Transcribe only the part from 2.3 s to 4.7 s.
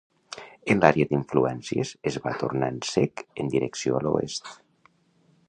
tornant sec en direcció a l'oest.